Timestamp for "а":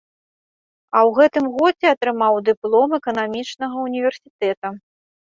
0.95-1.01